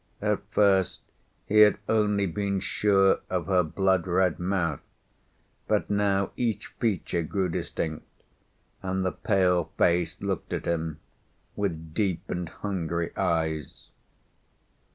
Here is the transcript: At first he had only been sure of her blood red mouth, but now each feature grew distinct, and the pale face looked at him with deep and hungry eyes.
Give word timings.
At 0.23 0.41
first 0.49 1.01
he 1.45 1.59
had 1.59 1.77
only 1.87 2.25
been 2.25 2.59
sure 2.59 3.19
of 3.29 3.45
her 3.45 3.61
blood 3.61 4.07
red 4.07 4.39
mouth, 4.39 4.79
but 5.67 5.91
now 5.91 6.31
each 6.35 6.73
feature 6.79 7.21
grew 7.21 7.47
distinct, 7.49 8.23
and 8.81 9.05
the 9.05 9.11
pale 9.11 9.65
face 9.77 10.19
looked 10.19 10.53
at 10.53 10.65
him 10.65 10.99
with 11.55 11.93
deep 11.93 12.27
and 12.31 12.49
hungry 12.49 13.15
eyes. 13.15 13.91